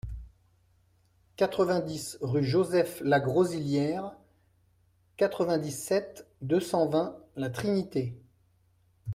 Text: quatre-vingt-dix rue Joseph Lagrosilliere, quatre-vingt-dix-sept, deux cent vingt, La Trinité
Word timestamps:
quatre-vingt-dix 1.35 2.17
rue 2.21 2.43
Joseph 2.43 3.01
Lagrosilliere, 3.05 4.15
quatre-vingt-dix-sept, 5.17 6.25
deux 6.41 6.59
cent 6.59 6.89
vingt, 6.89 7.15
La 7.35 7.51
Trinité 7.51 8.17